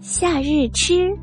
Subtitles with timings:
[0.00, 1.14] 夏日吃，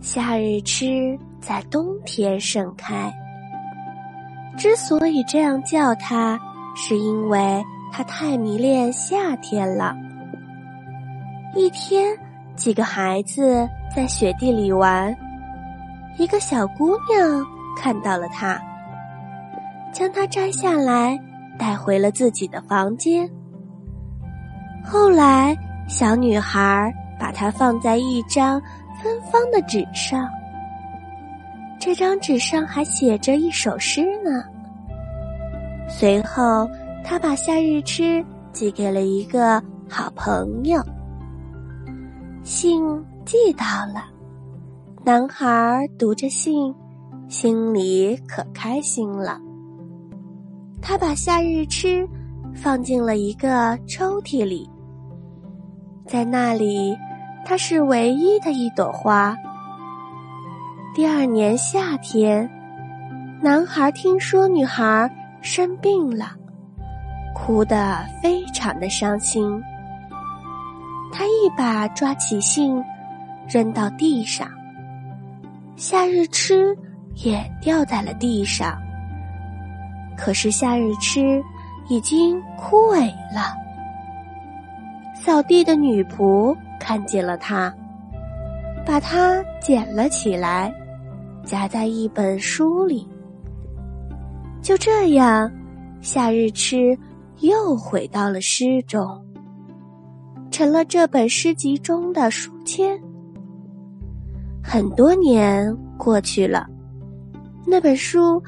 [0.00, 3.12] 夏日吃在冬天盛开。
[4.56, 6.36] 之所以这样叫它，
[6.74, 9.94] 是因为它太迷恋夏天了。
[11.54, 12.12] 一天，
[12.56, 15.16] 几个孩子在雪地里玩，
[16.18, 18.60] 一个小姑娘看到了它，
[19.92, 21.16] 将它摘下来
[21.56, 23.30] 带回了自己的房间。
[24.84, 26.92] 后来，小女孩。
[27.18, 28.60] 把它放在一张
[29.02, 30.28] 芬芳的纸上，
[31.78, 34.44] 这张纸上还写着一首诗呢。
[35.88, 36.68] 随后，
[37.04, 40.82] 他把夏日吃寄给了一个好朋友。
[42.42, 42.82] 信
[43.24, 44.04] 寄到了，
[45.04, 46.74] 男孩读着信，
[47.28, 49.40] 心里可开心了。
[50.80, 52.08] 他把夏日吃
[52.54, 54.68] 放进了一个抽屉里，
[56.06, 56.96] 在那里。
[57.44, 59.36] 它是唯一的一朵花。
[60.94, 62.50] 第二年夏天，
[63.40, 66.32] 男孩听说女孩生病了，
[67.34, 69.62] 哭得非常的伤心。
[71.12, 72.82] 他一把抓起信，
[73.48, 74.46] 扔到地上，
[75.76, 76.76] 夏日吃
[77.24, 78.76] 也掉在了地上。
[80.16, 81.42] 可是夏日吃
[81.88, 83.54] 已经枯萎了。
[85.14, 86.56] 扫地的女仆。
[86.88, 87.70] 看见了它，
[88.86, 90.72] 把它捡了起来，
[91.44, 93.06] 夹在一本书里。
[94.62, 95.52] 就这样，
[96.00, 96.98] 夏日吃
[97.40, 99.22] 又回到了诗中，
[100.50, 102.98] 成了这本诗集中的书签。
[104.64, 106.66] 很多年过去了，
[107.66, 108.42] 那本书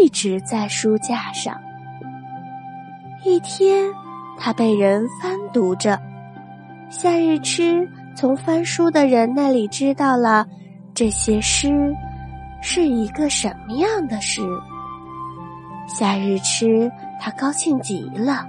[0.00, 1.60] 一直在书架上。
[3.24, 3.92] 一天，
[4.38, 6.00] 他被人翻读着。
[6.90, 10.44] 夏日吃从翻书的人那里知道了
[10.92, 11.94] 这些诗
[12.60, 14.42] 是一个什么样的诗。
[15.86, 16.90] 夏日吃
[17.20, 18.44] 他高兴极了。